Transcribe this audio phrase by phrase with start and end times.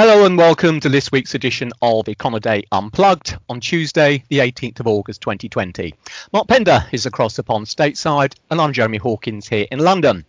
[0.00, 4.86] Hello and welcome to this week's edition of Econoday Unplugged on Tuesday, the 18th of
[4.86, 5.92] August 2020.
[6.32, 10.24] Mark Pender is across the pond stateside, and I'm Jeremy Hawkins here in London.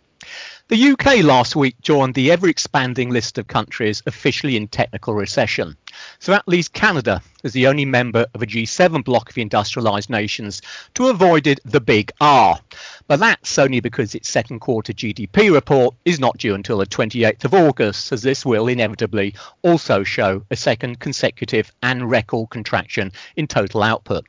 [0.70, 5.76] The UK last week joined the ever expanding list of countries officially in technical recession.
[6.20, 10.62] So that leaves Canada as the only member of a G7 bloc of industrialised nations
[10.94, 12.60] to have avoided the big R.
[13.08, 17.44] But that's only because its second quarter GDP report is not due until the 28th
[17.44, 23.48] of August, as this will inevitably also show a second consecutive and record contraction in
[23.48, 24.24] total output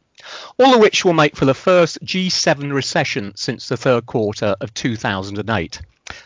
[0.59, 4.71] all of which will make for the first G7 recession since the third quarter of
[4.75, 5.81] 2008.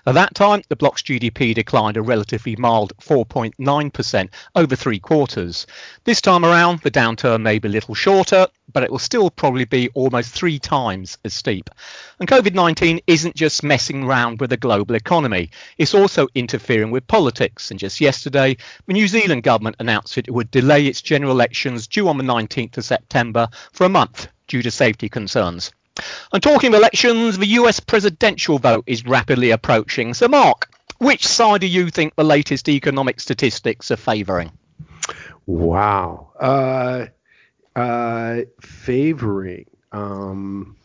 [0.05, 5.67] At that time, the bloc's GDP declined a relatively mild 4.9% over three quarters.
[6.03, 9.65] This time around, the downturn may be a little shorter, but it will still probably
[9.65, 11.69] be almost three times as steep.
[12.19, 17.07] And COVID 19 isn't just messing around with the global economy, it's also interfering with
[17.07, 17.71] politics.
[17.71, 21.87] And just yesterday, the New Zealand government announced that it would delay its general elections
[21.87, 25.71] due on the 19th of September for a month due to safety concerns.
[26.33, 30.13] And talking of elections, the US presidential vote is rapidly approaching.
[30.13, 34.51] So, Mark, which side do you think the latest economic statistics are favouring?
[35.45, 36.31] Wow.
[36.39, 37.07] Uh,
[37.75, 39.65] uh, favoring.
[39.91, 40.77] Um,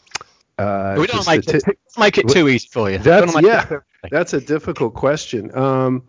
[0.59, 2.99] uh, we don't make, stati- it, make it too easy for you.
[2.99, 3.79] That's, yeah,
[4.11, 5.57] that's a difficult question.
[5.57, 6.05] Um,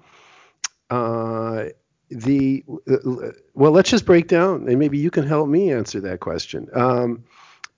[0.89, 1.67] uh,
[2.09, 6.19] the uh, well, let's just break down, and maybe you can help me answer that
[6.19, 6.67] question.
[6.73, 7.23] Um,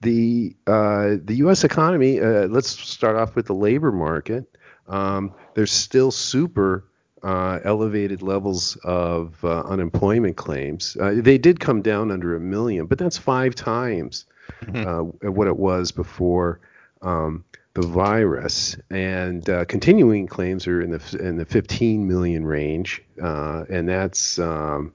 [0.04, 1.64] the uh, the U.S.
[1.64, 2.20] economy.
[2.20, 4.46] Uh, let's start off with the labor market.
[4.88, 6.86] Um, there's still super
[7.24, 10.96] uh, elevated levels of uh, unemployment claims.
[11.00, 14.26] Uh, they did come down under a million, but that's five times
[14.62, 14.88] mm-hmm.
[15.26, 16.60] Uh, what it was before
[17.02, 17.46] um,
[17.76, 18.76] the virus.
[18.90, 24.94] And continuing claims are in the in the 15 million range, and that's um,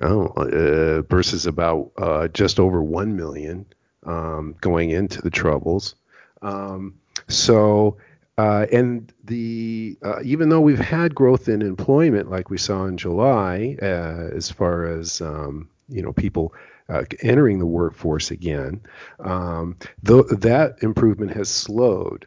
[0.00, 3.66] oh, versus about just over one million
[4.04, 5.94] um, going into the troubles.
[6.42, 7.98] Um, so,
[8.38, 12.96] uh, and the uh, even though we've had growth in employment like we saw in
[12.96, 16.54] July, uh, as far as um, you know people
[16.88, 18.80] uh, entering the workforce again,
[19.20, 22.26] um, th- that improvement has slowed.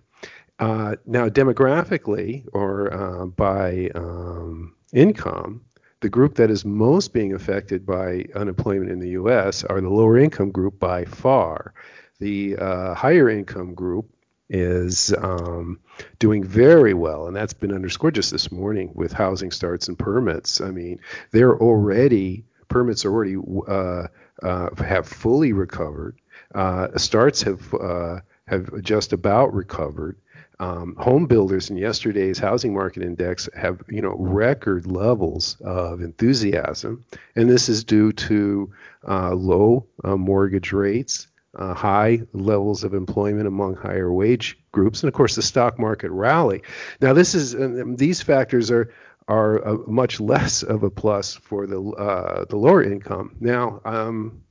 [0.59, 5.61] Uh, now, demographically or uh, by um, income,
[6.03, 9.63] the group that is most being affected by unemployment in the U.S.
[9.63, 11.73] are the lower income group by far.
[12.19, 14.09] The uh, higher income group
[14.49, 15.79] is um,
[16.19, 20.59] doing very well, and that's been underscored just this morning with housing starts and permits.
[20.59, 20.99] I mean,
[21.31, 23.37] they're already permits already
[23.67, 24.07] uh,
[24.43, 26.17] uh, have fully recovered.
[26.53, 30.17] Uh, starts have uh, have just about recovered
[30.59, 37.03] um, home builders in yesterday's housing market index have you know record levels of enthusiasm,
[37.35, 38.71] and this is due to
[39.07, 41.27] uh, low uh, mortgage rates,
[41.57, 46.11] uh, high levels of employment among higher wage groups, and of course the stock market
[46.11, 46.61] rally.
[47.01, 47.55] Now this is
[47.97, 48.89] these factors are
[49.27, 53.35] are much less of a plus for the uh, the lower income.
[53.39, 54.43] Now, um,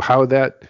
[0.00, 0.62] how that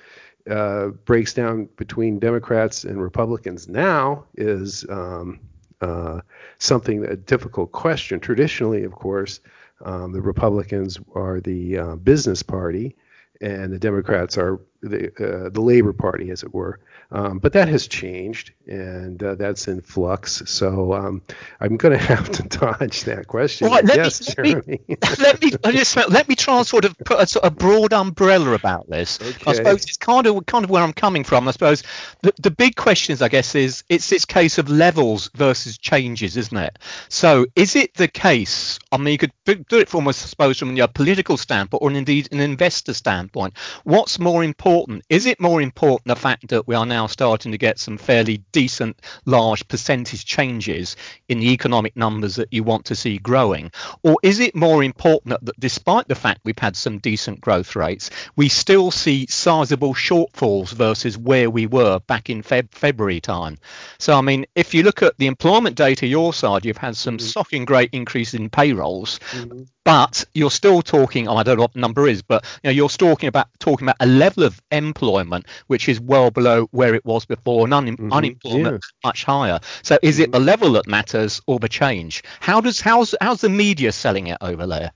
[0.49, 5.41] uh, breaks down between Democrats and Republicans now is um,
[5.81, 6.21] uh,
[6.59, 8.21] something a difficult question.
[8.21, 9.41] Traditionally, of course,
[9.85, 12.97] um, the Republicans are the uh, business party,
[13.41, 16.81] and the Democrats are the uh, the Labor Party, as it were.
[17.13, 20.43] Um, but that has changed, and uh, that's in flux.
[20.47, 21.23] So um,
[21.61, 23.69] I'm going to have to dodge that question.
[23.69, 24.81] Right, let yes, me, Jeremy.
[25.19, 27.93] Let me, let me let me try and sort of put a, sort of broad
[27.93, 29.21] umbrella about this.
[29.21, 29.51] Okay.
[29.51, 31.49] I suppose it's kind of kind of where I'm coming from.
[31.49, 31.83] I suppose
[32.23, 36.57] the, the big questions, I guess, is it's this case of levels versus changes, isn't
[36.57, 36.79] it?
[37.09, 38.79] So is it the case?
[38.93, 42.29] I mean, you could do it from, I suppose, from a political standpoint or indeed
[42.33, 43.55] an investor standpoint.
[43.85, 44.70] What's more important?
[45.09, 48.39] Is it more important the fact that we are now starting to get some fairly
[48.53, 50.97] decent, large percentage changes
[51.29, 53.73] in the economic numbers that you want to see growing?
[54.05, 58.11] Or is it more important that despite the fact we've had some decent growth rates,
[58.37, 63.59] we still see sizable shortfalls versus where we were back in Feb- February time?
[63.99, 67.19] So, I mean, if you look at the employment data your side, you've had some
[67.19, 67.27] mm-hmm.
[67.27, 69.19] shocking great increases in payrolls.
[69.33, 71.27] Mm-hmm but you're still talking.
[71.27, 73.89] Oh, I don't know what the number is, but you know, you're talking about talking
[73.89, 77.97] about a level of employment which is well below where it was before, and un-
[77.97, 78.13] mm-hmm.
[78.13, 79.09] unemployment yeah.
[79.09, 79.59] much higher.
[79.83, 80.25] So, is mm-hmm.
[80.27, 82.23] it the level that matters or the change?
[82.39, 84.93] How does how's how's the media selling it over there?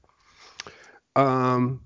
[1.17, 1.81] Um,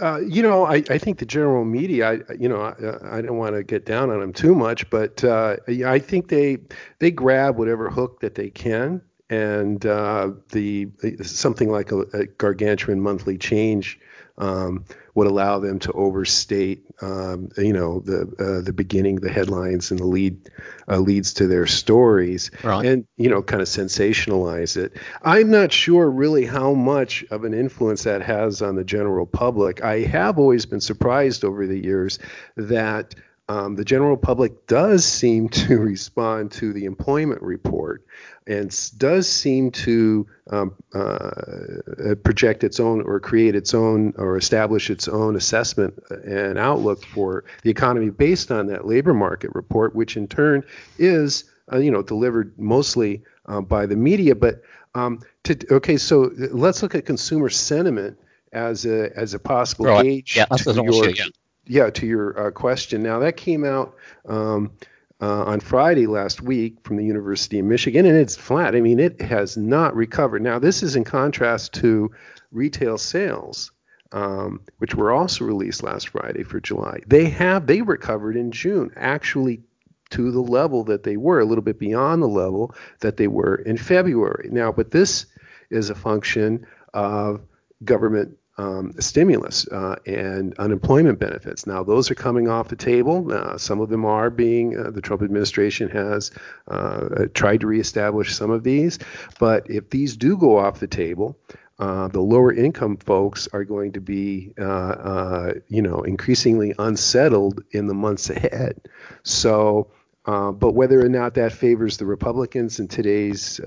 [0.00, 3.38] uh, you know, I, I think the general media, I, you know, I, I don't
[3.38, 6.58] want to get down on them too much, but uh, I think they
[7.00, 10.88] they grab whatever hook that they can and uh, the
[11.22, 13.98] something like a, a gargantuan monthly change
[14.38, 14.84] um,
[15.14, 19.98] would allow them to overstate, um, you know, the uh, the beginning, the headlines, and
[19.98, 20.50] the lead
[20.88, 22.84] uh, leads to their stories, right.
[22.84, 24.92] and you know, kind of sensationalize it.
[25.22, 29.82] I'm not sure really how much of an influence that has on the general public.
[29.82, 32.18] I have always been surprised over the years
[32.56, 33.14] that
[33.48, 38.04] um, the general public does seem to respond to the employment report
[38.46, 44.90] and does seem to um, uh, project its own or create its own or establish
[44.90, 45.94] its own assessment
[46.24, 50.64] and outlook for the economy based on that labor market report, which in turn
[50.98, 54.34] is uh, you know delivered mostly uh, by the media.
[54.34, 54.62] But
[54.94, 58.18] um, to, okay, so let's look at consumer sentiment
[58.52, 60.04] as a as a possible right.
[60.04, 61.26] gauge yeah, to your yeah
[61.66, 63.02] yeah, to your uh, question.
[63.02, 63.94] Now that came out
[64.26, 64.72] um,
[65.20, 68.74] uh, on Friday last week from the University of Michigan, and it's flat.
[68.74, 70.42] I mean, it has not recovered.
[70.42, 72.10] Now this is in contrast to
[72.52, 73.72] retail sales,
[74.12, 77.00] um, which were also released last Friday for July.
[77.06, 79.62] They have they recovered in June, actually
[80.10, 83.56] to the level that they were, a little bit beyond the level that they were
[83.56, 84.48] in February.
[84.52, 85.26] Now, but this
[85.70, 87.40] is a function of
[87.84, 91.66] government um, stimulus uh, and unemployment benefits.
[91.66, 93.30] Now, those are coming off the table.
[93.32, 96.30] Uh, some of them are being, uh, the Trump administration has
[96.68, 98.98] uh, tried to reestablish some of these.
[99.38, 101.38] But if these do go off the table,
[101.78, 107.86] uh, the lower income folks are going to be, uh, you know, increasingly unsettled in
[107.86, 108.80] the months ahead.
[109.22, 109.88] So,
[110.24, 113.60] but whether or not that favors the Republicans in today's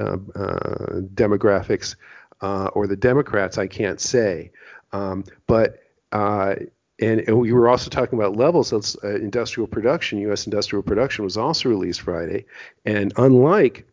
[1.13, 1.95] demographics
[2.41, 4.51] or the Democrats, I can't say.
[4.91, 6.55] Um, but uh,
[6.99, 10.19] and, and, we were also talking about levels of uh, industrial production.
[10.19, 10.47] U.S.
[10.47, 12.45] industrial production was also released Friday,
[12.85, 13.85] and unlike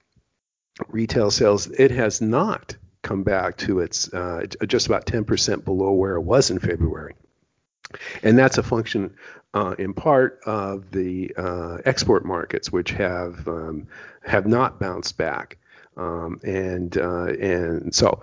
[0.88, 6.16] retail sales, it has not come back to its uh, just about 10% below where
[6.16, 7.14] it was in February.
[8.22, 9.14] And that's a function,
[9.54, 13.87] uh, in part, of the uh, export markets, which have um,
[14.25, 15.58] have not bounced back,
[15.96, 18.22] um, and uh, and so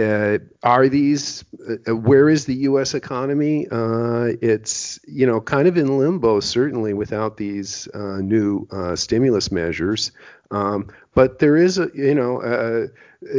[0.00, 1.44] uh, are these
[1.88, 2.94] uh, where is the U.S.
[2.94, 3.66] economy?
[3.70, 9.52] Uh, it's you know kind of in limbo certainly without these uh, new uh, stimulus
[9.52, 10.12] measures.
[10.50, 12.86] Um, but there is a you know uh,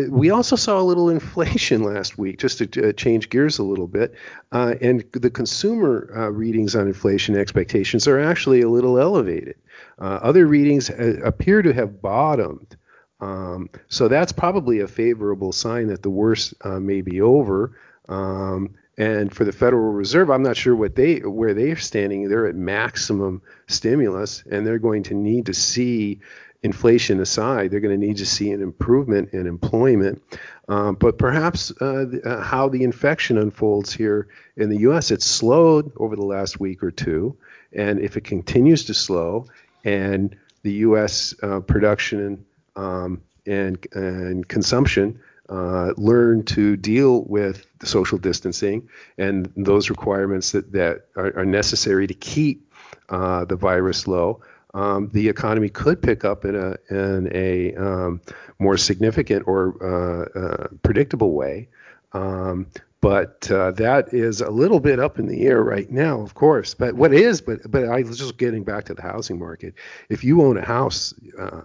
[0.10, 4.14] we also saw a little inflation last week just to change gears a little bit,
[4.52, 9.56] and the consumer readings on inflation expectations are actually a little elevated.
[10.00, 12.78] other readings appear to have bottomed.
[13.22, 17.78] Um, so that's probably a favorable sign that the worst uh, may be over.
[18.10, 22.28] Um, and for the Federal Reserve, I'm not sure what they where they're standing.
[22.28, 26.20] They're at maximum stimulus, and they're going to need to see
[26.64, 30.22] inflation aside, they're going to need to see an improvement in employment.
[30.68, 35.12] Um, but perhaps uh, uh, how the infection unfolds here in the U.S.
[35.12, 37.36] It's slowed over the last week or two,
[37.74, 39.48] and if it continues to slow,
[39.84, 41.34] and the U.S.
[41.42, 42.46] Uh, production
[42.76, 45.20] um, and, and consumption
[45.50, 48.88] uh, learn to deal with the social distancing
[49.18, 52.72] and those requirements that, that are, are necessary to keep
[53.10, 54.42] uh, the virus low,
[54.74, 58.22] um, the economy could pick up in a, in a um,
[58.60, 61.68] more significant or uh, uh predictable way.
[62.14, 62.68] Um,
[63.02, 66.76] but uh, that is a little bit up in the air right now, of course.
[66.76, 69.74] But what is, but but I was just getting back to the housing market.
[70.08, 71.62] If you own a house, uh,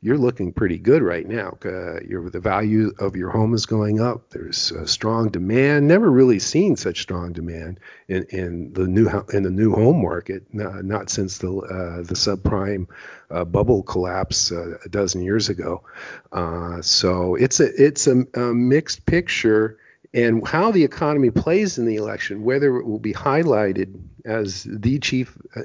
[0.00, 1.58] you're looking pretty good right now.
[1.64, 1.98] Uh,
[2.30, 4.30] the value of your home is going up.
[4.30, 5.88] There's strong demand.
[5.88, 10.44] Never really seen such strong demand in, in the new in the new home market.
[10.54, 12.86] Uh, not since the uh, the subprime
[13.30, 15.82] uh, bubble collapse uh, a dozen years ago.
[16.30, 19.78] Uh, so it's a it's a, a mixed picture
[20.14, 24.98] and how the economy plays in the election, whether it will be highlighted as the
[24.98, 25.62] chief, uh,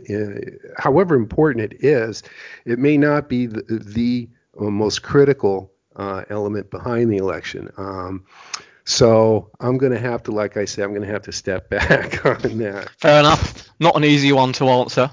[0.77, 2.23] however important it is,
[2.65, 7.71] it may not be the, the most critical uh, element behind the election.
[7.77, 8.25] Um,
[8.85, 11.69] so I'm going to have to, like I said, I'm going to have to step
[11.69, 12.89] back on that.
[12.97, 13.69] Fair enough.
[13.79, 15.09] Not an easy one to answer.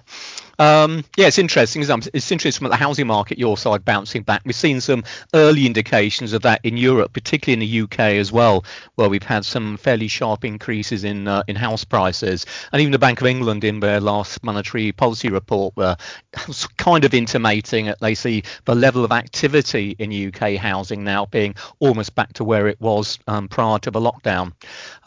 [0.61, 1.83] Um, yeah, it's interesting.
[2.12, 4.43] It's interesting about the housing market, your side bouncing back.
[4.45, 8.67] We've seen some early indications of that in Europe, particularly in the UK as well,
[8.97, 12.45] where we've had some fairly sharp increases in uh, in house prices.
[12.73, 15.97] And even the Bank of England, in their last monetary policy report, were
[16.76, 21.55] kind of intimating that they see the level of activity in UK housing now being
[21.79, 24.52] almost back to where it was um, prior to the lockdown.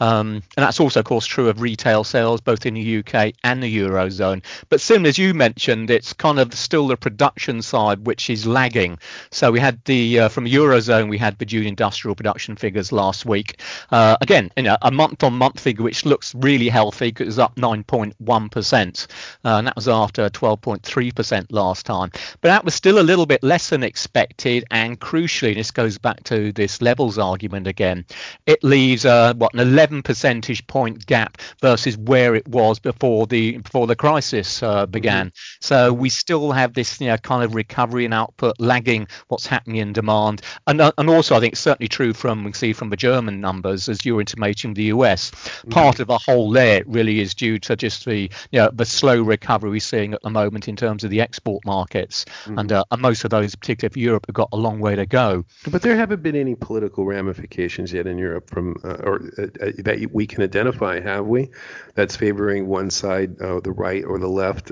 [0.00, 3.62] Um, and that's also, of course, true of retail sales both in the UK and
[3.62, 4.42] the eurozone.
[4.68, 8.98] But similar as you mentioned, it's kind of still the production side which is lagging.
[9.30, 13.26] So we had the uh, from eurozone we had the June industrial production figures last
[13.26, 13.60] week.
[13.90, 18.50] Uh, again, you know, a month-on-month figure which looks really healthy because it's up 9.1
[18.50, 19.06] percent,
[19.44, 22.10] uh, and that was after 12.3 percent last time.
[22.40, 26.22] But that was still a little bit less than expected, and crucially, this goes back
[26.24, 28.04] to this levels argument again.
[28.46, 33.58] It leaves uh, what an 11 percentage point gap versus where it was before the
[33.58, 35.32] before the crisis uh, began.
[35.60, 39.76] So we still have this you know, kind of recovery in output lagging what's happening
[39.76, 42.90] in demand, and uh, and also I think it's certainly true from we see from
[42.90, 45.30] the German numbers as you're intimating the US.
[45.30, 45.70] Mm-hmm.
[45.70, 49.22] Part of the hole there really is due to just the you know the slow
[49.22, 52.58] recovery we're seeing at the moment in terms of the export markets, mm-hmm.
[52.58, 55.06] and, uh, and most of those, particularly for Europe, have got a long way to
[55.06, 55.44] go.
[55.68, 59.72] But there haven't been any political ramifications yet in Europe from uh, or uh, uh
[59.78, 61.50] that we can identify, have we?
[61.94, 64.70] That's favoring one side, uh, the right or the left,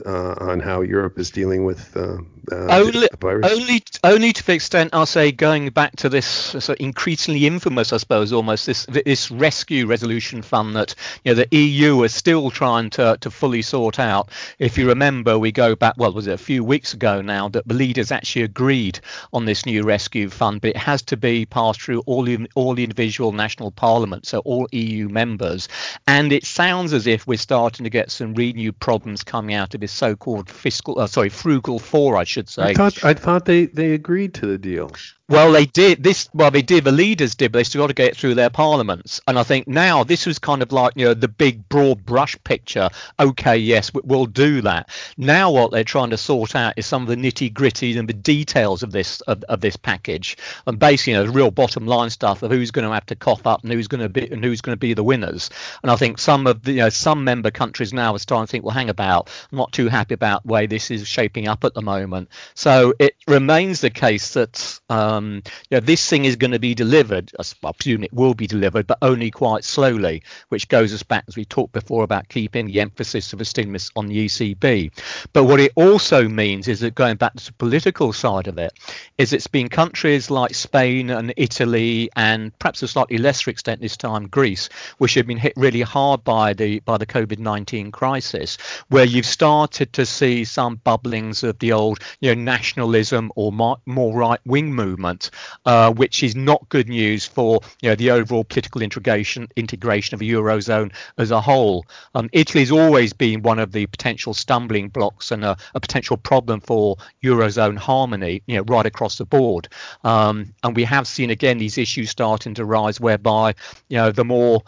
[0.51, 2.19] on how Europe is dealing with uh,
[2.51, 6.77] uh, only, only, only to the extent I'll say going back to this sort of
[6.81, 10.95] increasingly infamous, I suppose, almost this this rescue resolution fund that
[11.25, 14.31] you know the EU is still trying to to fully sort out.
[14.59, 17.69] If you remember, we go back, well, was it a few weeks ago now that
[17.69, 18.99] the leaders actually agreed
[19.33, 22.75] on this new rescue fund, but it has to be passed through all the all
[22.75, 25.69] the individual national parliaments, so all EU members.
[26.09, 29.81] And it sounds as if we're starting to get some renewed problems coming out of
[29.81, 32.63] this so-called fiscal, uh, sorry, frugal four, I should say.
[32.63, 34.91] I thought I thought they they agreed to the deal.
[35.29, 36.29] Well, they did this.
[36.35, 36.85] Well, they did.
[36.85, 39.21] The leaders did, but they still got to get through their parliaments.
[39.27, 42.37] And I think now this was kind of like you know the big broad brush
[42.45, 42.91] picture.
[43.19, 44.91] Okay, yes, we'll do that.
[45.17, 48.13] Now what they're trying to sort out is some of the nitty gritty and the
[48.13, 50.37] details of this of, of this package,
[50.67, 53.17] and basically you know, the real bottom line stuff of who's going to have to
[53.17, 55.49] cough up and who's going to be and who's going to be the winners.
[55.83, 58.51] And I think some of the you know, some member countries now are starting to
[58.51, 61.65] think, well, hang about, I'm not too happy about the way this is shaping up
[61.65, 62.29] at the moment.
[62.55, 64.79] So it remains the case that.
[64.91, 67.31] Um, um, you know, this thing is going to be delivered.
[67.39, 71.37] I presume it will be delivered, but only quite slowly, which goes us back as
[71.37, 74.91] we talked before about keeping the emphasis of the stimulus on the ECB.
[75.33, 78.73] But what it also means is that going back to the political side of it,
[79.19, 83.81] is it's been countries like Spain and Italy and perhaps to a slightly lesser extent
[83.81, 88.57] this time Greece, which have been hit really hard by the by the COVID-19 crisis,
[88.89, 93.77] where you've started to see some bubblings of the old, you know, nationalism or more,
[93.87, 98.83] more right-wing movement uh, which is not good news for you know the overall political
[98.83, 101.87] integration integration of the eurozone as a whole.
[102.15, 106.17] Um, Italy has always been one of the potential stumbling blocks and a, a potential
[106.17, 109.69] problem for eurozone harmony, you know, right across the board.
[110.05, 113.55] Um, and we have seen again these issues starting to rise, whereby
[113.89, 114.63] you know the more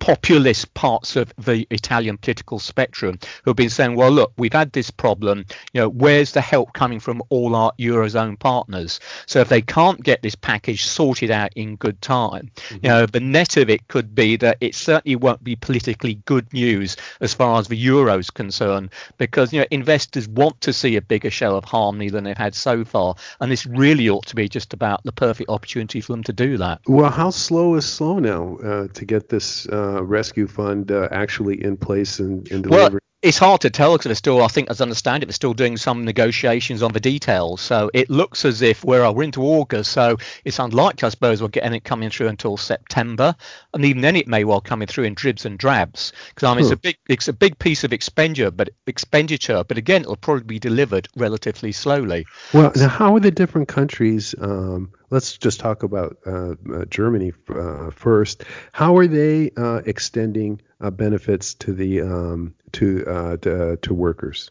[0.00, 4.72] populist parts of the Italian political spectrum who have been saying, well, look, we've had
[4.72, 5.44] this problem.
[5.72, 8.98] You know, where's the help coming from all our eurozone partners?
[9.26, 12.74] So if they can't get this package sorted out in good time, mm-hmm.
[12.82, 16.50] you know, the net of it could be that it certainly won't be politically good
[16.52, 20.96] news as far as the euro is concerned, because you know investors want to see
[20.96, 24.34] a bigger show of harmony than they've had so far, and this really ought to
[24.34, 26.80] be just about the perfect opportunity for them to do that.
[26.86, 29.66] Well, how slow is slow now uh, to get this?
[29.66, 32.92] Uh uh, rescue fund uh, actually in place and, and delivered?
[32.92, 35.34] Well, it's hard to tell because they're still, I think, as I understand it, they're
[35.34, 37.60] still doing some negotiations on the details.
[37.60, 41.48] So it looks as if we're, we're into August, so it's unlikely, I suppose, we'll
[41.48, 43.34] get anything coming through until September,
[43.74, 46.12] and even then, it may well come in through in dribs and drabs.
[46.30, 49.76] Because I mean, it's a big, it's a big piece of expenditure, but expenditure, but
[49.76, 52.24] again, it'll probably be delivered relatively slowly.
[52.54, 54.34] Well, now how are the different countries?
[54.40, 58.44] Um, let's just talk about uh, uh, Germany uh, first.
[58.72, 64.50] How are they uh, extending uh, benefits to the um, to, to to workers?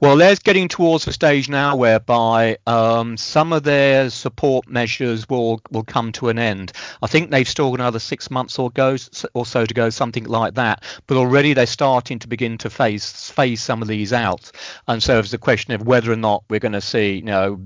[0.00, 5.62] Well, they're getting towards the stage now whereby um, some of their support measures will
[5.70, 6.72] will come to an end.
[7.02, 8.96] I think they've still got another six months or go
[9.32, 10.84] or so to go, something like that.
[11.06, 14.50] But already they're starting to begin to phase phase some of these out.
[14.88, 17.60] And so it's a question of whether or not we're going to see, you know,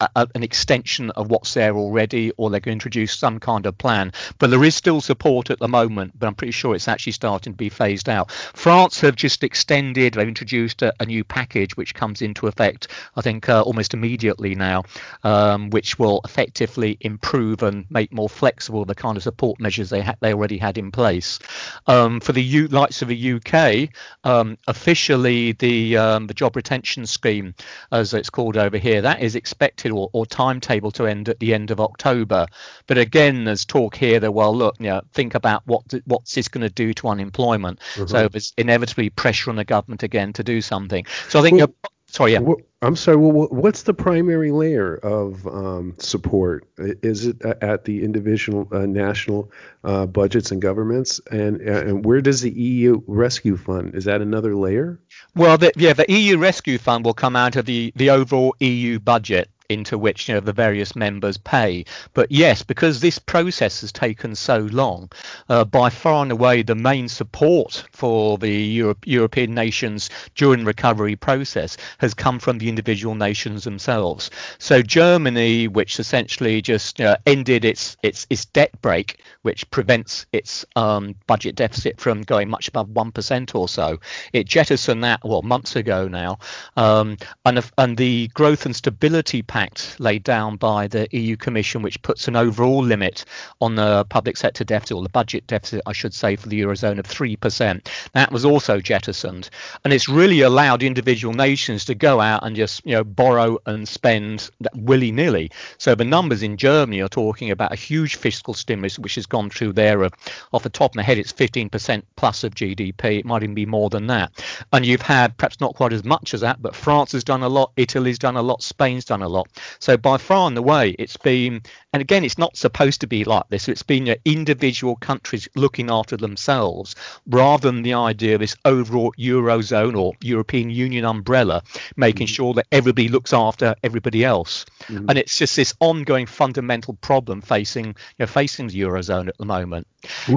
[0.00, 3.76] a, an extension of what's there already, or they're going to introduce some kind of
[3.76, 4.12] plan.
[4.38, 7.52] But there is still support at the moment, but I'm pretty sure it's actually starting
[7.52, 8.30] to be phased out.
[8.30, 10.14] France have just extended.
[10.14, 13.94] They've introduced a, a new package package which comes into effect, I think, uh, almost
[13.94, 14.84] immediately now,
[15.22, 20.00] um, which will effectively improve and make more flexible the kind of support measures they
[20.00, 21.38] ha- they already had in place.
[21.86, 23.90] Um, for the U- likes of the UK,
[24.24, 27.54] um, officially the um, the job retention scheme,
[27.90, 31.52] as it's called over here, that is expected or, or timetable to end at the
[31.54, 32.46] end of October.
[32.86, 36.48] But again, there's talk here that well, look, you know, think about what what's this
[36.48, 37.80] going to do to unemployment.
[37.94, 38.06] Mm-hmm.
[38.06, 41.04] So there's inevitably pressure on the government again to do something.
[41.32, 41.74] So I think well,
[42.08, 42.40] Sorry, yeah.
[42.82, 43.16] I'm sorry.
[43.16, 46.68] Well, what's the primary layer of um, support?
[46.76, 49.50] Is it at the individual uh, national
[49.82, 53.94] uh, budgets and governments, and and where does the EU Rescue Fund?
[53.94, 55.00] Is that another layer?
[55.34, 58.98] Well, the, yeah, the EU Rescue Fund will come out of the the overall EU
[58.98, 61.84] budget, into which you know the various members pay.
[62.14, 65.10] But yes, because this process has taken so long,
[65.48, 71.16] uh, by far and away the main support for the Europe, European nations during recovery
[71.16, 74.30] process has come from the individual nations themselves.
[74.58, 80.26] So Germany, which essentially just you know, ended its its its debt brake, which prevents
[80.32, 83.98] its um, budget deficit from going much above one percent or so,
[84.32, 86.38] it jettisoned that well months ago now,
[86.76, 92.00] um, and and the growth and stability pact laid down by the EU Commission, which
[92.02, 93.24] puts an overall limit
[93.60, 96.98] on the public sector deficit, or the budget deficit, I should say, for the Eurozone
[96.98, 97.86] of 3%.
[98.12, 99.50] That was also jettisoned.
[99.84, 103.88] And it's really allowed individual nations to go out and just, you know, borrow and
[103.88, 105.50] spend willy nilly.
[105.78, 109.50] So the numbers in Germany are talking about a huge fiscal stimulus, which has gone
[109.50, 110.02] through there.
[110.02, 110.12] Of,
[110.52, 113.18] off the top of my head, it's 15% plus of GDP.
[113.18, 114.30] It might even be more than that.
[114.72, 117.48] And you've had perhaps not quite as much as that, but France has done a
[117.48, 119.48] lot, Italy's done a lot, Spain's done a lot.
[119.78, 121.62] So by far and away, it's been,
[121.92, 123.68] and again, it's not supposed to be like this.
[123.68, 126.94] It's been individual countries looking after themselves
[127.26, 131.62] rather than the idea of this overall eurozone or European Union umbrella,
[131.96, 132.34] making mm-hmm.
[132.34, 134.66] sure that everybody looks after everybody else.
[134.82, 135.08] Mm-hmm.
[135.08, 139.44] And it's just this ongoing fundamental problem facing, you know, facing the eurozone at the
[139.44, 139.86] moment.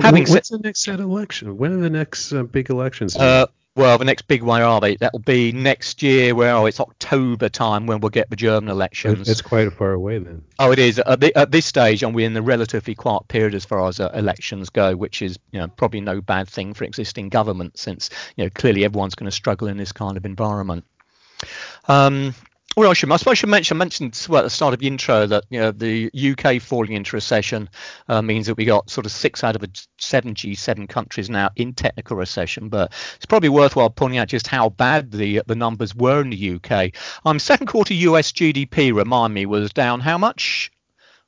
[0.01, 1.57] Having What's the next set election?
[1.57, 3.15] When are the next uh, big elections?
[3.15, 4.95] Uh, well, the next big one are they?
[4.95, 6.33] That'll be next year.
[6.33, 9.27] Where oh, it's October time when we'll get the German elections.
[9.27, 10.43] It's quite far away then.
[10.59, 10.97] Oh, it is.
[10.99, 13.99] At, the, at this stage, and we're in the relatively quiet period as far as
[13.99, 18.09] uh, elections go, which is you know probably no bad thing for existing government, since
[18.37, 20.85] you know clearly everyone's going to struggle in this kind of environment.
[21.89, 22.33] Um,
[22.75, 24.87] well, I should, I suppose I should mention, I mentioned at the start of the
[24.87, 27.69] intro that you know the UK falling into recession
[28.09, 31.49] uh, means that we got sort of six out of a seven G7 countries now
[31.55, 32.69] in technical recession.
[32.69, 36.55] But it's probably worthwhile pointing out just how bad the the numbers were in the
[36.55, 36.91] UK.
[37.25, 40.71] Um, second quarter US GDP, remind me, was down how much?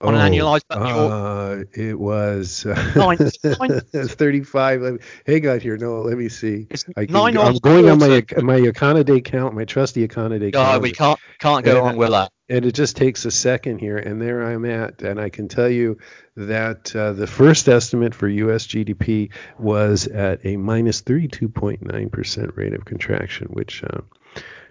[0.01, 3.17] On oh, an annualized uh, it was uh, nine,
[3.69, 3.81] nine.
[4.07, 5.77] 35 hang on here.
[5.77, 6.67] No let me see.
[6.95, 11.19] I i'm going on my my econoday count my trusty econoday count oh, we can't
[11.39, 12.31] can't go on with that.
[12.49, 15.69] and it just takes a second here and there i'm at and i can tell
[15.69, 15.97] you
[16.35, 22.85] that uh, the first estimate for us gdp was at a minus 32.9% rate of
[22.85, 24.01] contraction which uh,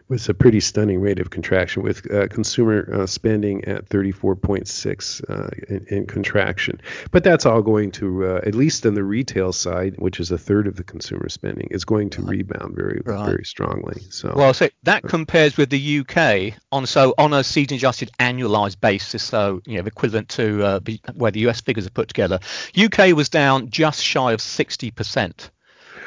[0.08, 5.48] was a pretty stunning rate of contraction, with uh, consumer uh, spending at 34.6 uh,
[5.68, 6.80] in, in, contraction.
[7.10, 10.38] But that's all going to, uh, at least on the retail side, which is a
[10.38, 13.26] third of the consumer spending, is going to rebound very, right.
[13.26, 14.00] very strongly.
[14.10, 19.22] So well, so that compares with the UK on so on a season-adjusted annualized basis,
[19.22, 20.80] so you know equivalent to uh,
[21.14, 22.38] where the US figures are put together.
[22.78, 25.50] UK was down just shy of 60 percent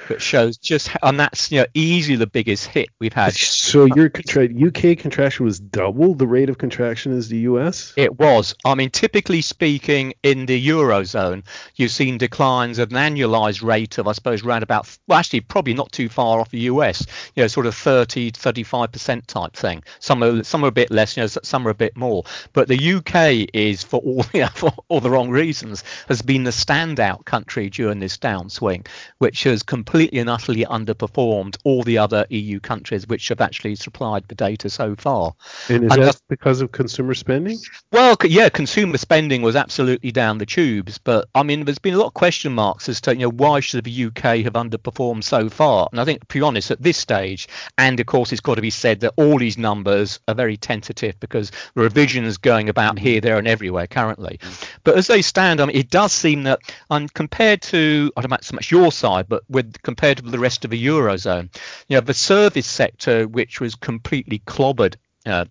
[0.09, 3.33] that shows just and that's you know easily the biggest hit we've had.
[3.69, 7.93] So your contra- UK contraction was double the rate of contraction as the US.
[7.95, 8.55] It was.
[8.65, 11.43] I mean, typically speaking, in the eurozone,
[11.75, 15.75] you've seen declines at an annualized rate of I suppose around about well, actually probably
[15.75, 17.05] not too far off the US.
[17.35, 19.83] You know, sort of 30, 35 percent type thing.
[19.99, 21.15] Some are some are a bit less.
[21.15, 22.23] You know, some are a bit more.
[22.53, 26.43] But the UK is for all you know, for all the wrong reasons has been
[26.43, 28.87] the standout country during this downswing,
[29.19, 33.75] which has completely completely and utterly underperformed all the other EU countries which have actually
[33.75, 35.33] supplied the data so far.
[35.67, 37.57] And is and that because of consumer spending?
[37.91, 41.97] Well, yeah, consumer spending was absolutely down the tubes, but I mean, there's been a
[41.97, 45.49] lot of question marks as to you know why should the UK have underperformed so
[45.49, 45.89] far.
[45.91, 48.61] And I think, to be honest, at this stage, and of course, it's got to
[48.61, 53.05] be said that all these numbers are very tentative because the revisions going about mm-hmm.
[53.05, 54.39] here, there, and everywhere currently.
[54.41, 54.79] Mm-hmm.
[54.85, 56.59] But as they stand, I mean, it does seem that,
[56.89, 60.37] um, compared to I don't know so much your side, but with compared to the
[60.37, 61.49] rest of the eurozone.
[61.87, 65.45] You know, the service sector, which was completely clobbered uh,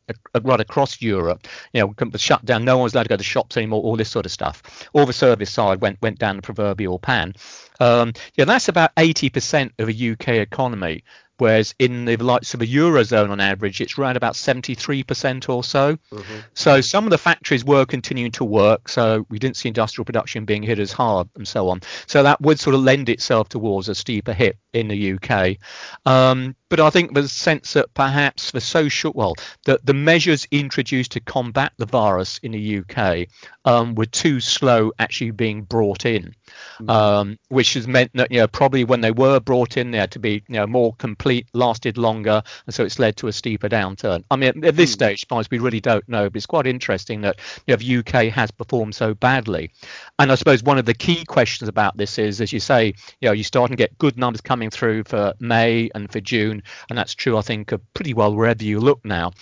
[0.44, 2.64] right across Europe, you know, shut down.
[2.64, 3.82] No one was allowed to go to shops anymore.
[3.82, 4.88] All this sort of stuff.
[4.92, 7.34] All the service side went went down the proverbial pan.
[7.80, 11.02] Um, yeah, that's about 80% of a UK economy
[11.38, 15.96] whereas in the likes of the eurozone on average it's around about 73% or so.
[16.12, 16.38] Mm-hmm.
[16.54, 20.44] so some of the factories were continuing to work so we didn't see industrial production
[20.44, 21.80] being hit as hard and so on.
[22.06, 25.56] So that would sort of lend itself towards a steeper hit in the uk
[26.06, 30.46] um, but I think there's a sense that perhaps the social, well, the, the measures
[30.50, 33.28] introduced to combat the virus in the UK
[33.64, 36.34] um, were too slow actually being brought in,
[36.80, 36.90] mm-hmm.
[36.90, 40.12] um, which has meant that you know probably when they were brought in, they had
[40.12, 43.68] to be you know more complete, lasted longer, and so it's led to a steeper
[43.68, 44.24] downturn.
[44.30, 44.94] I mean, at this mm.
[44.94, 48.50] stage, we really don't know, but it's quite interesting that you know, the UK has
[48.50, 49.70] performed so badly.
[50.18, 53.28] And I suppose one of the key questions about this is, as you say, you
[53.28, 56.57] know, you're starting to get good numbers coming through for May and for June,
[56.88, 59.32] and that's true, I think, pretty well wherever you look now.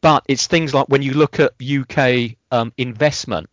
[0.00, 3.48] But it's things like when you look at UK um, investment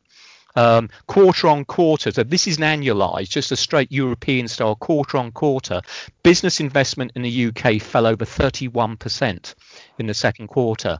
[0.55, 2.12] um, quarter on quarter.
[2.12, 5.81] So this is an annualized, just a straight European style quarter on quarter.
[6.23, 9.55] Business investment in the UK fell over 31%
[9.99, 10.99] in the second quarter.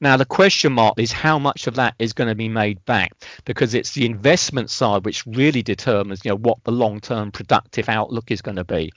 [0.00, 3.12] Now, the question mark is how much of that is going to be made back
[3.44, 7.88] because it's the investment side which really determines you know, what the long term productive
[7.88, 8.92] outlook is going to be.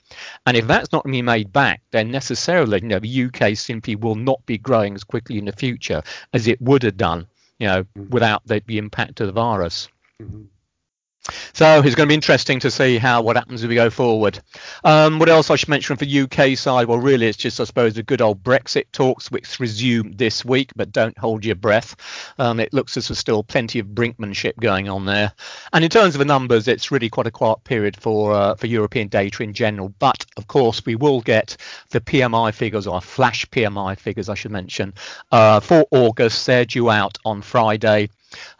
[0.46, 3.56] And if that's not going to be made back, then necessarily you know, the UK
[3.56, 6.02] simply will not be growing as quickly in the future
[6.32, 7.26] as it would have done
[7.60, 8.08] you know, mm-hmm.
[8.08, 9.88] without the, the, impact of the virus.
[10.20, 10.44] Mm-hmm.
[11.52, 14.40] So it's going to be interesting to see how what happens as we go forward.
[14.84, 16.86] Um, what else I should mention for UK side?
[16.86, 20.72] Well, really, it's just I suppose the good old Brexit talks, which resume this week,
[20.76, 21.94] but don't hold your breath.
[22.38, 25.32] Um, it looks as there's still plenty of brinkmanship going on there.
[25.74, 28.66] And in terms of the numbers, it's really quite a quiet period for uh, for
[28.66, 29.92] European data in general.
[29.98, 31.56] But of course, we will get
[31.90, 34.94] the PMI figures or flash PMI figures, I should mention,
[35.30, 36.46] uh, for August.
[36.46, 38.08] They're due out on Friday.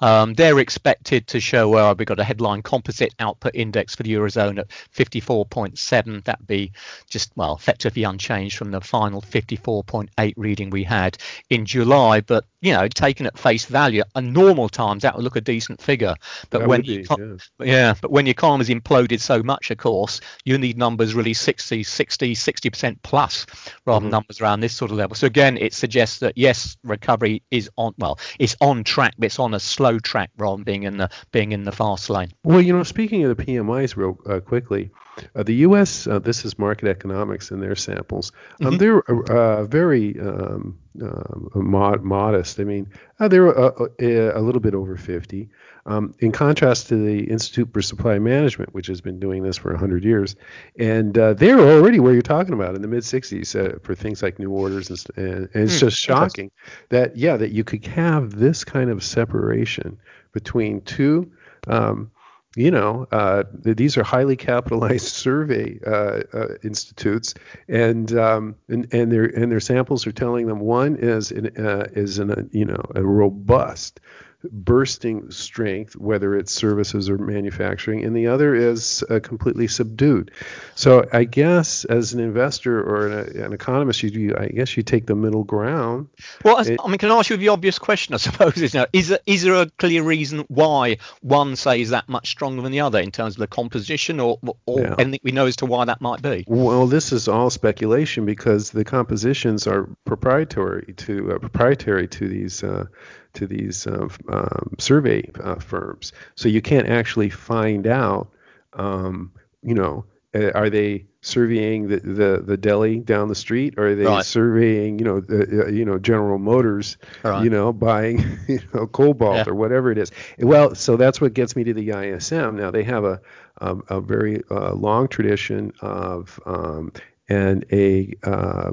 [0.01, 4.13] Um, they're expected to show uh, we've got a headline composite output index for the
[4.13, 6.25] eurozone at 54.7.
[6.25, 6.73] That'd be
[7.09, 12.21] just well effectively unchanged from the final 54.8 reading we had in July.
[12.21, 15.81] But you know, taken at face value, at normal times that would look a decent
[15.81, 16.15] figure.
[16.51, 17.37] But that when be, yeah.
[17.61, 21.83] yeah, but when the economy's imploded so much, of course, you need numbers really 60,
[21.83, 23.47] 60, 60 percent plus
[23.87, 24.05] rather mm-hmm.
[24.07, 25.15] than numbers around this sort of level.
[25.15, 29.39] So again, it suggests that yes, recovery is on well, it's on track, but it's
[29.39, 32.31] on a slow track rather than being in the being in the fast lane.
[32.45, 34.91] Well, you know, speaking of the PMIs, real uh, quickly,
[35.35, 36.07] uh, the U.S.
[36.07, 38.33] Uh, this is Markit economics in their samples.
[38.61, 38.77] Um, mm-hmm.
[38.79, 42.61] They're uh, very um, uh, mod- modest.
[42.61, 45.49] I mean, uh, they're a, a, little bit over 50.
[45.91, 49.73] Um, in contrast to the Institute for Supply Management, which has been doing this for
[49.73, 50.37] 100 years,
[50.79, 54.23] and uh, they're already where you're talking about in the mid 60s uh, for things
[54.23, 56.53] like new orders, and, and, and it's mm, just shocking
[56.91, 59.99] that yeah that you could have this kind of separation
[60.31, 61.29] between two.
[61.67, 62.13] Um,
[62.55, 67.35] you know, uh, these are highly capitalized survey uh, uh, institutes,
[67.69, 71.89] and, um, and and their and their samples are telling them one is an, uh,
[71.95, 73.99] is an, you know a robust
[74.45, 80.31] bursting strength, whether it's services or manufacturing, and the other is uh, completely subdued.
[80.75, 85.07] So I guess as an investor or an, an economist, you, I guess you take
[85.07, 86.09] the middle ground.
[86.45, 88.15] Well, it, I mean, can I ask you the obvious question?
[88.15, 91.91] I suppose is now is there, is there a clear reason why one say is
[91.91, 94.95] that much stronger than the other in terms of the composition, or, or yeah.
[94.99, 96.45] anything we know as to why that might be?
[96.47, 102.65] Well, this is all speculation because the compositions are proprietary to uh, proprietary to these.
[102.65, 102.87] Uh,
[103.35, 106.13] to these uh, um, survey uh, firms.
[106.35, 108.31] So you can't actually find out,
[108.73, 113.89] um, you know, uh, are they surveying the, the, the deli down the street or
[113.89, 114.25] are they right.
[114.25, 117.43] surveying you know the, uh, you know General Motors right.
[117.45, 119.45] you know buying you know cobalt yeah.
[119.49, 122.85] or whatever it is well so that's what gets me to the ISM now they
[122.85, 123.21] have a
[123.59, 126.93] a, a very uh, long tradition of um,
[127.29, 128.73] and a uh,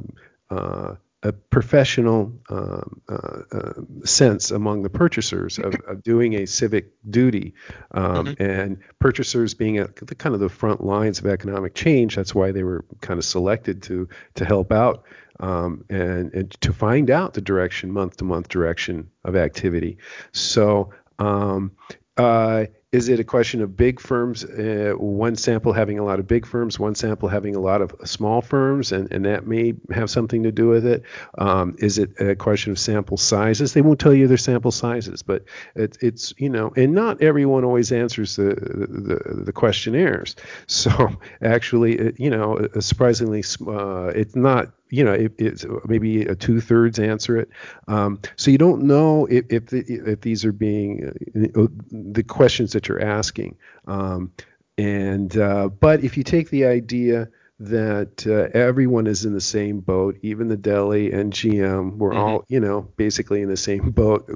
[0.50, 3.73] uh a professional um, uh, uh,
[4.06, 7.56] sense among the purchasers of, of, doing a civic duty,
[7.91, 8.43] um, mm-hmm.
[8.43, 12.15] and purchasers being at the kind of the front lines of economic change.
[12.15, 15.06] That's why they were kind of selected to to help out
[15.39, 19.97] um, and, and to find out the direction, month to month direction of activity.
[20.32, 20.93] So.
[21.19, 21.71] Um,
[22.15, 26.28] uh, is it a question of big firms, uh, one sample having a lot of
[26.28, 30.10] big firms, one sample having a lot of small firms, and, and that may have
[30.10, 31.04] something to do with it?
[31.38, 33.73] Um, is it a question of sample sizes?
[33.73, 35.43] They won't tell you their sample sizes, but
[35.76, 40.36] it, it's, you know, and not everyone always answers the, the, the questionnaires.
[40.67, 46.36] So actually, it, you know, surprisingly, uh, it's not you know, it, it's maybe a
[46.36, 47.50] two thirds answer it.
[47.88, 51.12] Um, so you don't know if if, the, if these are being
[51.56, 53.58] uh, the questions that you're asking.
[53.86, 54.32] Um,
[54.78, 59.80] and uh, but if you take the idea that uh, everyone is in the same
[59.80, 62.19] boat, even the deli and GM, we're mm-hmm.
[62.19, 64.30] all you know basically in the same boat.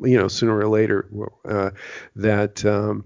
[0.00, 1.08] You know, sooner or later,
[1.48, 1.70] uh,
[2.16, 3.04] that um,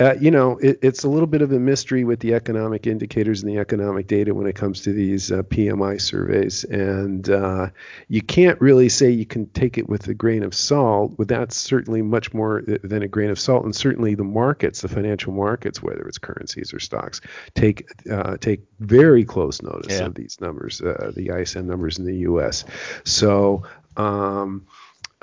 [0.00, 3.42] uh, you know, it, it's a little bit of a mystery with the economic indicators
[3.42, 7.68] and the economic data when it comes to these uh, PMI surveys, and uh,
[8.06, 11.16] you can't really say you can take it with a grain of salt.
[11.16, 14.82] But that's certainly much more uh, than a grain of salt, and certainly the markets,
[14.82, 17.20] the financial markets, whether it's currencies or stocks,
[17.54, 20.06] take uh, take very close notice yeah.
[20.06, 22.64] of these numbers, uh, the ISM numbers in the U.S.
[23.04, 23.64] So.
[23.96, 24.64] Um,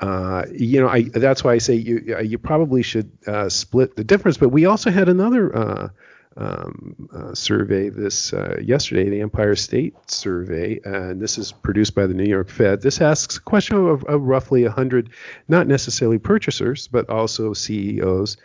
[0.00, 4.04] uh, you know, I, that's why I say you you probably should uh, split the
[4.04, 4.36] difference.
[4.36, 5.88] But we also had another uh,
[6.36, 12.06] um, uh, survey this uh, yesterday, the Empire State Survey, and this is produced by
[12.06, 12.82] the New York Fed.
[12.82, 15.10] This asks a question of, of roughly 100,
[15.48, 18.36] not necessarily purchasers, but also CEOs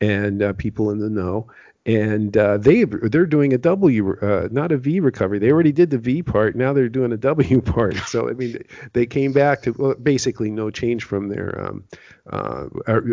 [0.00, 1.48] and uh, people in the know
[1.86, 5.38] and uh, they they're doing a W, uh, not a V recovery.
[5.38, 6.54] They already did the V part.
[6.54, 7.96] Now they're doing a W part.
[8.06, 8.62] So I mean,
[8.92, 11.84] they came back to well, basically no change from their um,
[12.30, 12.66] uh,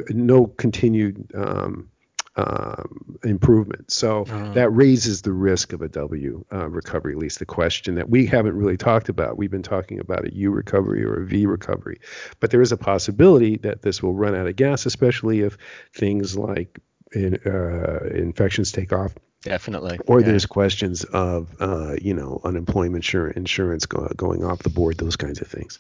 [0.10, 1.90] no continued um,
[2.36, 3.90] um, improvement.
[3.92, 4.54] So uh-huh.
[4.54, 7.14] that raises the risk of a W uh, recovery.
[7.14, 9.38] At least the question that we haven't really talked about.
[9.38, 12.00] We've been talking about a U recovery or a V recovery,
[12.40, 15.58] but there is a possibility that this will run out of gas, especially if
[15.94, 16.80] things like
[17.14, 19.14] in, uh, infections take off.
[19.42, 20.00] Definitely.
[20.08, 20.28] Or yeah.
[20.28, 25.42] there's questions of, uh, you know, unemployment insurance go, going off the board, those kinds
[25.42, 25.80] of things.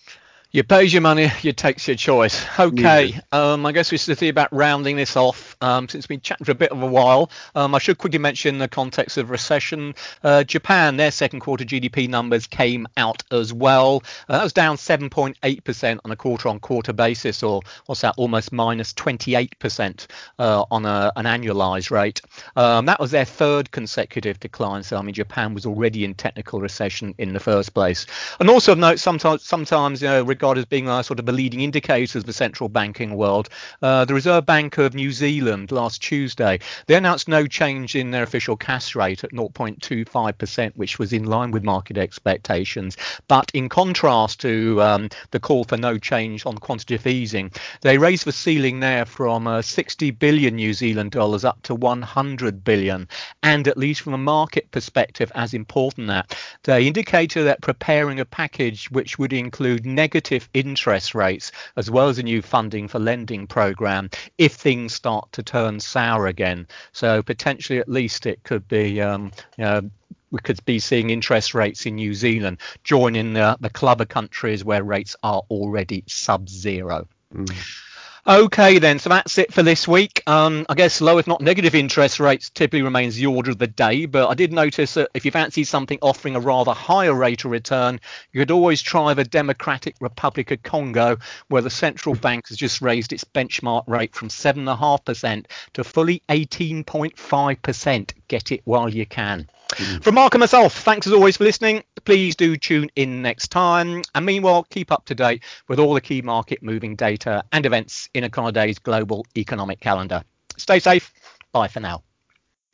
[0.51, 2.45] You pays your money, you takes your choice.
[2.57, 5.57] Okay, um, I guess we should see about rounding this off.
[5.61, 8.17] Um, since we've been chatting for a bit of a while, um, I should quickly
[8.17, 9.93] mention the context of recession.
[10.23, 14.03] Uh, Japan, their second quarter GDP numbers came out as well.
[14.29, 20.07] Uh, that was down 7.8% on a quarter-on-quarter basis, or what's that, almost minus 28%
[20.39, 22.21] uh, on a, an annualized rate.
[22.55, 24.83] Um, that was their third consecutive decline.
[24.83, 28.05] So I mean, Japan was already in technical recession in the first place.
[28.39, 31.31] And also of note, sometimes, sometimes you know regarded as being a sort of a
[31.31, 33.49] leading indicator of the central banking world.
[33.81, 38.21] Uh, the Reserve Bank of New Zealand last Tuesday, they announced no change in their
[38.21, 42.97] official cash rate at 0.25%, which was in line with market expectations.
[43.27, 48.25] But in contrast to um, the call for no change on quantitative easing, they raised
[48.25, 53.07] the ceiling there from uh, 60 billion New Zealand dollars up to 100 billion.
[53.41, 58.25] And at least from a market perspective, as important that they indicated that preparing a
[58.25, 62.99] package which would include negative negative interest rates as well as a new funding for
[62.99, 66.67] lending program if things start to turn sour again.
[66.91, 69.01] So potentially, at least, it could be.
[69.01, 69.89] Um, you know,
[70.29, 74.65] we could be seeing interest rates in New Zealand joining the, the club of countries
[74.65, 77.07] where rates are already sub zero.
[77.33, 77.86] Mm.
[78.29, 78.99] Okay, then.
[78.99, 80.21] So that's it for this week.
[80.27, 83.67] Um, I guess low, if not negative, interest rates typically remains the order of the
[83.67, 84.05] day.
[84.05, 87.51] But I did notice that if you fancy something offering a rather higher rate of
[87.51, 88.01] return,
[88.33, 92.81] you could always try the Democratic Republic of Congo, where the central bank has just
[92.81, 98.11] raised its benchmark rate from 7.5% to fully 18.5%.
[98.27, 99.47] Get it while you can.
[99.69, 100.03] Mm.
[100.03, 101.83] From Mark and myself, thanks as always for listening.
[102.05, 104.01] Please do tune in next time.
[104.15, 108.09] And meanwhile, keep up to date with all the key market moving data and events
[108.13, 110.23] in Econoday's global economic calendar.
[110.57, 111.13] Stay safe.
[111.51, 112.03] Bye for now.